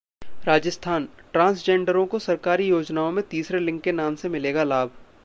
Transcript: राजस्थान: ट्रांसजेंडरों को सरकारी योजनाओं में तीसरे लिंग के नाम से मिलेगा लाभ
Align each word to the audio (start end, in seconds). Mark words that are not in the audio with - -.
राजस्थान: 0.45 1.07
ट्रांसजेंडरों 1.33 2.05
को 2.05 2.19
सरकारी 2.19 2.67
योजनाओं 2.67 3.11
में 3.11 3.23
तीसरे 3.27 3.59
लिंग 3.59 3.79
के 3.79 3.91
नाम 3.91 4.15
से 4.15 4.29
मिलेगा 4.29 4.63
लाभ 4.63 4.91